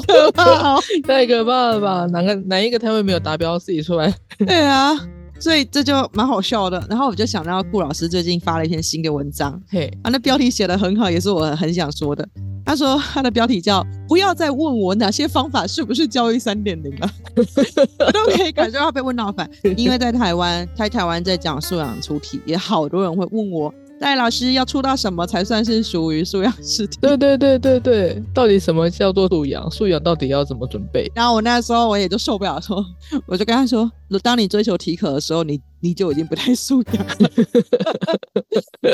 [0.02, 0.82] 可怕哦！
[1.06, 2.06] 太可怕了吧？
[2.12, 4.13] 哪个哪一个摊位没有达标，自己出来？
[4.39, 4.93] 对啊，
[5.39, 6.84] 所以这就蛮好笑的。
[6.89, 12.28] 然后我就想到顾老师最近发了一篇新的文章，嘿，啊，那标题写的很好，也是我很想说的。
[12.65, 17.10] 他说他的标题叫“不要再问我哪些方法是不是教育三点零了”，
[18.06, 19.50] 我都可以感受到被问到烦。
[19.78, 26.97] 因为在台湾，在台湾在讲素养出题，也好多人会问我，戴老师要出到什么才算是属于素养试题？
[27.01, 29.69] 对对对对对，到底什么叫做素养？
[29.71, 31.12] 素养到底要怎么准备？
[31.15, 32.86] 然后我那时候我也就受不了说，
[33.25, 37.15] 我就跟他说，当你追求体可的时候，你你就已经不太素养了。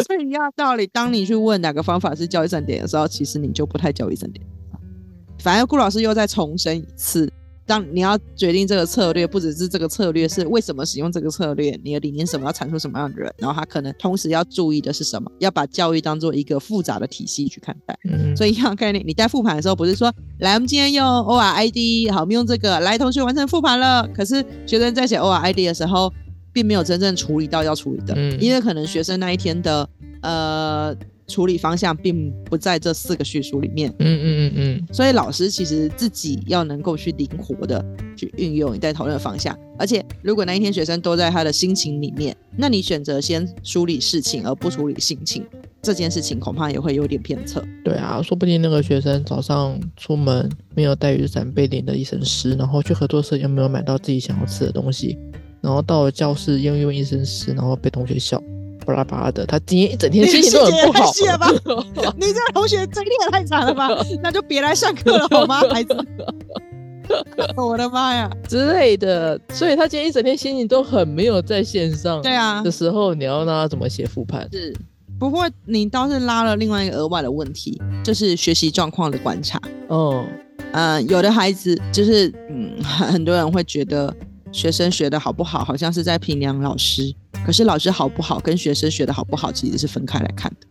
[0.03, 4.45] 所以一样道理，当你去问哪个方法是教育三点的时候，其实你就不太教育三点。
[5.39, 7.29] 反正顾老师又再重申一次，
[7.65, 17.97] 当你要决定这个策略，不只是这个策略是为什么使用这个策略，你的理念什么，要产出什么样的人，然后他可能同时要注意的是什么，要把教育当做一个复杂的体系去看待。
[18.09, 24.07] 嗯，所以一样的概念，你在复盘的时候，不是说来我们今天用 ORID，好，我们用这个来，同学完成复盘了。
[24.13, 26.11] 可是学生在写 ORID 的时候，
[26.51, 29.87] 并没有真正处理到要处理的，嗯因为可能学生那一天的
[30.21, 30.95] 呃
[31.33, 33.89] 处理方向并不在这四个叙述里面。
[33.97, 37.83] 嗯嗯嗯嗯，所以老师其实自己要能够去灵活的
[38.15, 45.43] 去运用你在讨论的方向，而且如果那一天学生都在他的心情里面，那你选择先梳理事情而不处理心情，
[45.81, 47.65] 这件事情恐怕也会有点偏侧。
[47.83, 55.17] 对啊，说不定那个学生早上出门没有带雨伞，被淋得一身湿，然后去合作社又没有买到自己想要吃的东西，
[55.61, 58.41] 然后到了教室又因为一身湿，然后被同学笑，
[58.83, 59.45] 巴拉巴拉的。
[59.45, 61.11] 他今天一整天心情都很不好。
[62.17, 63.89] 你这个同学这一天也太惨了吧？
[64.21, 65.95] 那就别来上课了好吗，孩子？
[67.57, 68.31] 我的妈呀！
[68.47, 74.47] 之类的，所以他今天一整天心情都很没有在线上对啊的，时候，你要让他怎么写复盘？
[74.51, 74.73] 是。
[75.19, 79.61] 不过你倒是拉了另外一个额外的问题，就是学习状况的观察。
[79.87, 80.25] 哦，
[80.71, 84.13] 呃，有的孩子就是，嗯，很很多人会觉得
[84.53, 87.13] 学生学的好不好，好像是在评量老师。
[87.45, 90.67] 可是老师好不好跟学生学的好不好其实是分开来看的，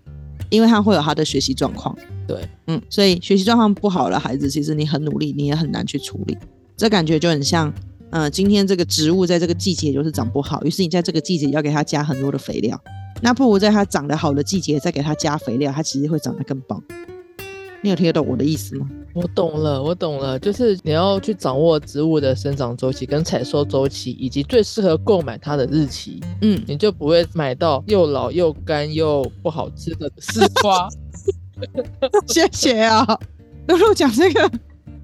[0.48, 1.94] 因为他会有他的学习状况。
[2.26, 6.38] 对，嗯，所以学习状况不好的孩子，其实你很努力，你也很难去处理。
[6.74, 7.70] 这感觉就很像，
[8.10, 12.80] 呃，今天这个植物在这个季节就是长不好，于是你在这个季节要给它加很多的肥料，
[13.20, 16.82] 那不如在它长得好的季节再给它加肥料，它其实会长得更棒。
[17.82, 18.88] 你有听得懂我的意思吗？
[19.12, 30.88] 我懂了，我懂了，就是你要去掌握植物的生长周期跟采收周期，以及最适合购买它的日期，嗯，你就不会买到又老又干又不好吃的 丝瓜。
[32.28, 33.04] 谢谢啊。
[33.66, 34.50] 露露讲这个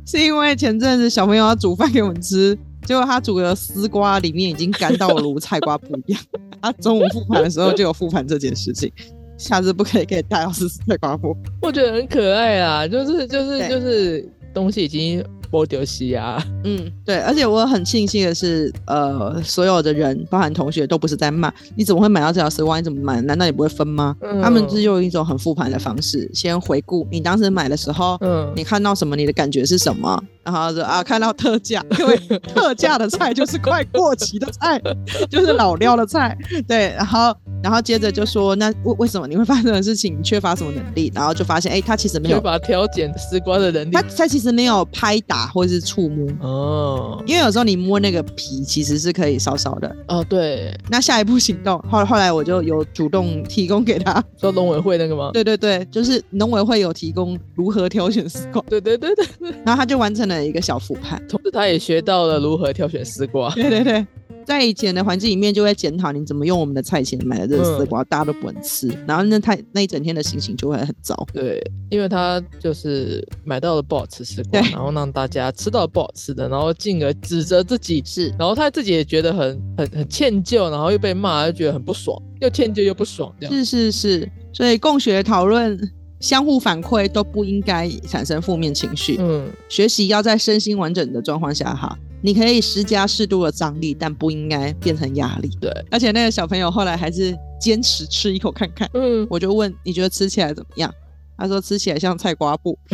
[0.06, 6.20] 是因为前阵子小朋友要煮饭给我们吃，结果他煮的丝瓜里面已经干到如菜瓜布一样。
[6.62, 8.90] 他中午复盘的时候就有复盘这件事情，
[9.38, 11.34] 下次不可以给大老师吃菜瓜布。
[11.62, 23.20] 我觉得很可爱啊，就是就是就是东西已经剥丢西啊，嗯，对，而且我很庆幸的是，呃，所有的人，包含同学，都不是在骂你怎么会买到这条丝瓜，你怎么买？
[23.22, 24.16] 难道你不会分吗？
[24.22, 30.22] 嗯他们是用一种很复盘的方式，先回顾你当时买的时候，嗯，你看到什么，你的感觉是什么？
[30.44, 32.16] 然后说啊，看到特价， 因为
[32.54, 34.80] 特价的菜就是快过期的菜，
[35.28, 36.34] 就是老料的菜。
[36.66, 40.16] 对，然后然后接着就说，那为为什么你会发生这种事情？
[40.18, 41.12] 你缺乏什么能力？
[41.14, 44.00] 然后就发现，哎，他其实没有，缺乏挑拣丝瓜的能力他。
[44.16, 46.28] 他其实没有拍打或者是触摸。
[46.40, 49.96] 哦因为有时候你摸那个皮，其实是可以烧烧的。
[50.08, 54.22] 哦，对，那下一步行动，后后来我就有主动提供给他。
[54.40, 55.30] 说农委会那个吗？
[55.32, 59.26] 对对对，就是农委会有提供如何挑选丝瓜，对对对对，
[59.64, 61.22] 然后他就完成了一个小复盘。
[61.28, 63.50] 同时他也学到了如何挑选丝瓜。
[63.54, 64.06] 对对对，
[64.48, 71.14] 在以前的环境里面，就会检讨你怎么用我们的菜钱买的这个丝瓜，大家都不能吃，然后那他那一整天的心情就会很糟。
[71.34, 83.54] 对，因为他就是买到了不好吃丝瓜，然后让大家吃到不好吃的，然后进而指责自己，是，然后他自己也觉得很很很歉疚，然后又被骂，就觉得很不爽，又歉疚又不爽，这样。
[83.54, 85.78] 是是是，所以共学讨论。
[86.20, 89.18] 相互反馈都不应该产生负面情绪。
[89.20, 95.48] 嗯，学习要在身心完整的状况下哈，你可以施加适度的张力，但不应该变成压力。
[95.60, 98.88] 对，而且那个小朋友后来还是坚持吃一口看看。
[98.94, 100.92] 嗯，我就问你觉得吃起来怎么样？
[101.36, 102.78] 他说吃起来像菜瓜布。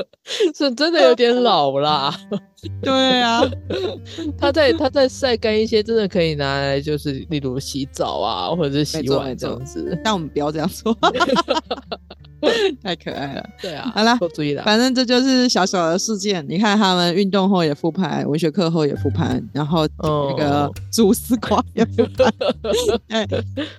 [0.54, 2.14] 是真的有点老啦。
[2.80, 3.42] 对啊，
[4.38, 9.98] 他在他在晒干一些，真的可以拿来，就是例如洗澡啊，或者是洗碗这样子。
[10.02, 10.96] 但我们不要这样说，
[12.82, 13.48] 太可爱了。
[13.60, 14.62] 对啊，好啦多注意了。
[14.62, 16.44] 反正这就是小小的事件。
[16.48, 22.32] 你看他们运动后也复盘，文学课后也复盘，然后那个哦蛛丝瓜也复盘。
[23.08, 23.28] 哎，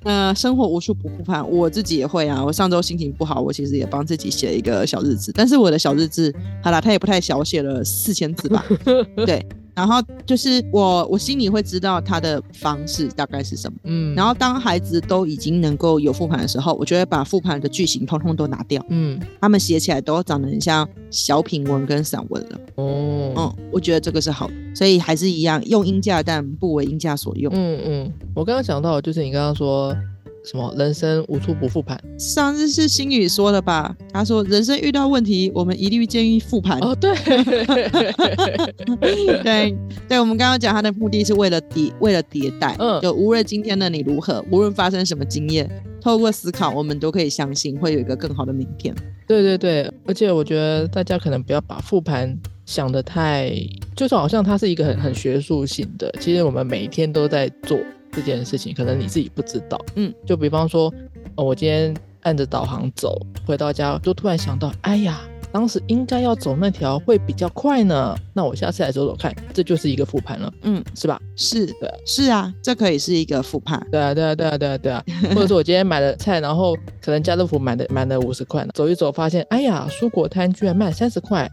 [0.04, 2.44] 呃，生活无处不复盘，我自己也会啊。
[2.44, 8.66] 我上周心情不好，我其实也帮自己写一个小日志，但是我的小日志，好啦，它也不太小，写了四千字吧。
[9.26, 13.78] 对，然后就是我我心里会知道他的方式大概是什么。
[13.86, 22.60] 嗯，然后当孩子都已经能够有复盘的时候，我就会把复盘的句型通通都拿掉，嗯他们写起来都长得很像小品文跟散文了。
[22.76, 27.52] 哦嗯，我觉得这个是好的，所以还是一样用音架，但不为音架所用。
[27.56, 29.96] 嗯嗯，我刚刚想到就是你刚刚说
[30.44, 33.96] 什么人生无处不复盘上次是星宇说的吧？
[34.12, 36.80] 他说人生遇到问题，我们一律建议复盘。
[36.80, 37.16] 哦，对，
[39.44, 39.76] 对
[40.08, 45.70] 对，我们刚刚讲他的目的是为了迭为了迭代，嗯就无论今天的你如何，无论发生什么经验，
[46.02, 48.96] 透过思考，我们都可以相信会有一个更好的明天。
[49.28, 53.54] 对对对，而且我觉得大家可能不要把复盘想的太，
[53.96, 57.78] 就是好像它是一个很很学术性的，其实我们每一天都在做
[58.12, 59.80] 这件事情，可能你自己不知道。
[59.96, 60.94] 嗯，就比方说，
[61.36, 65.22] 哦，我今天按着导航走，回到家就突然想到，哎呀，
[65.52, 68.16] 当时应该要走那条会比较快呢？
[68.34, 71.20] 那我下次来走走看，这就是一个复盘了，嗯，是吧？
[71.36, 73.86] 是的是啊，这可以是一个复盘。
[73.92, 75.04] 对啊，对啊，对啊，对啊，对啊。
[75.34, 81.50] 或者说我今天买了菜，然后可能家乐福买的买了五十块，走一走发现，哎呀，蔬果摊居然卖三十块，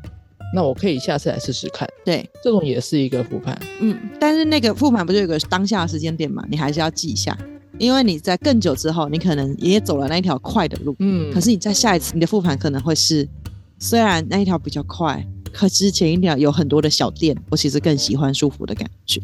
[0.54, 1.88] 那我可以下次来试试看。
[2.04, 3.58] 对，这种也是一个复盘。
[3.80, 6.44] 嗯，但是那个复盘不就有个当下的时间点嘛？
[6.48, 7.36] 你还是要记一下，
[7.78, 13.28] 因为你在更久之后，你可能也走了那一条快的路，嗯，可是你在下一次你的复盘可能会是，
[13.78, 19.20] 虽然那一条比较快，可是前一条有很多的小店，我其实更喜欢舒服的感觉。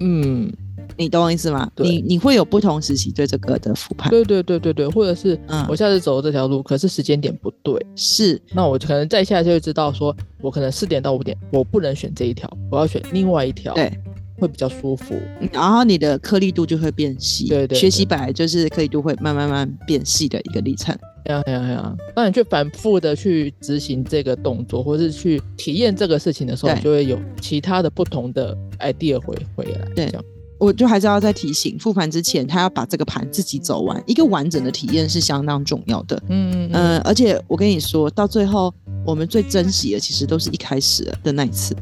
[0.00, 0.52] 嗯，
[0.96, 1.70] 你懂我意思吗？
[1.76, 13.90] 你你会有不同时期对这个的复盘，对对对对对，或者是嗯我下次走这条路，可是时间点不对，是那我可能再下就会知道说，我可能四点到五点，我不能选这一条，我要选另外一条，对，
[14.38, 15.14] 会比较舒服。
[15.40, 17.48] 嗯然后你的颗粒度就会变细。
[17.48, 20.96] 对对学习本来就是颗粒度会慢慢慢慢变细的一个历程。
[21.24, 21.96] 哎呀哎呀哎呀！
[22.16, 29.80] 当你去反复的去执行这个动作，或是去体验这个事情的时候，你就会有其他的不同的 idea 回回来。
[29.94, 30.24] 对这样
[30.62, 36.22] 我就还是要再提醒，复盘之前他要把这个盘自己走完，一个完整的体验是相当重要的。
[36.28, 38.72] 嗯嗯嗯，而且我跟你说到最后，
[39.04, 41.74] 我们最珍惜的其实都是一开始的那一次，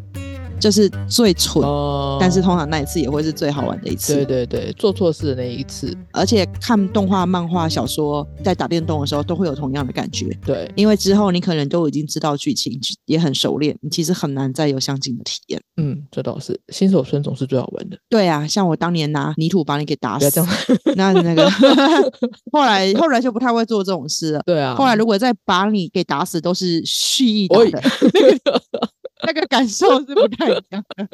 [0.60, 4.14] 就是最蠢，哦，但是通常那一次也会是最好玩的一次。
[4.14, 15.60] 对对对，做错事的那一次，而且看动画、漫画、小说，在打电动的时候都会有同样的感觉，对，因为之后你可能都已经知道剧情，也很熟练，你其实很难再有相近的体验。
[15.78, 17.98] 嗯，这倒是新手村总是最好玩的。
[18.08, 20.42] 对啊，像我当年拿泥土把你给打死
[20.94, 21.48] 那那个
[22.52, 24.42] 后来后来就不太会做这种事了。
[24.44, 24.74] 对啊。
[24.74, 27.80] 后来如果再把你给打死，都是蓄意打喂的
[29.32, 31.08] 那个感受是不太一样的。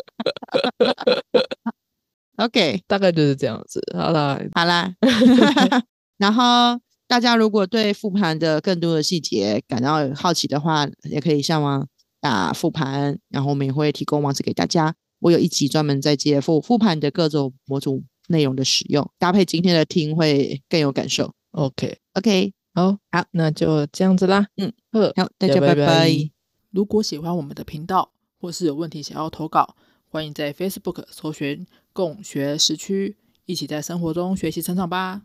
[2.36, 3.80] OK，大概就是这样子。
[3.96, 4.94] 好啦，好啦，
[6.16, 11.86] 然后大家如果对复盘的更多的细节感到好奇的话，也可以上网
[12.20, 14.94] 打复盘，然后我们也会提供网址给大家。
[15.20, 21.32] 我有一集专门在接复复盘的各种模组内容的使用，搭配今天的听会更有感受。
[21.52, 24.46] OK，OK，好，好，那就这样子啦。
[24.56, 26.35] 嗯，呵，好，大家拜拜拜。
[26.76, 29.76] 如果喜欢我们的频道，或是有问题想要投稿，
[30.10, 33.16] 欢迎在 Facebook 搜寻“共学时区”，
[33.46, 35.14] 一起在生活中学习成长吧。